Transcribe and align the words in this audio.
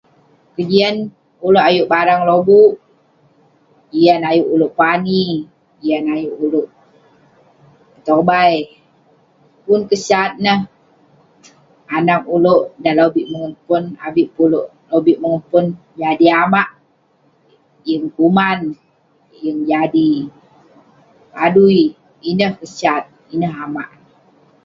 Kejian 0.55 0.95
ulouk 1.47 1.65
ayuk 1.69 1.89
barang 1.93 2.21
lobuk, 2.29 2.71
yah 4.03 4.17
neh 4.19 4.29
ayuk 4.31 4.51
ulouk 4.55 4.73
pani, 4.79 5.21
yah 5.85 5.99
neh 6.03 6.13
ayuk 6.17 6.35
ulouk 6.45 6.67
petobai. 7.93 8.53
Pun 9.65 9.81
kesat 9.89 10.31
neh, 10.45 10.59
anag 11.95 12.21
ulouk 12.35 12.63
dan 12.83 12.93
lobik 12.99 13.29
mongen 13.31 13.53
pon, 13.67 13.83
avik 14.05 14.27
peh 14.33 14.43
ulouk 14.47 14.67
lobik 14.91 15.19
mongen 15.23 15.43
pon; 15.51 15.65
jadi 15.99 16.25
amak, 16.43 16.69
yeng 17.87 18.05
kuman, 18.15 18.59
yeng 19.43 19.59
jadi 19.71 20.09
adui. 21.45 21.81
Ineh 22.29 22.51
kesat, 22.59 23.03
ineh 23.33 23.53
amak. 23.65 23.89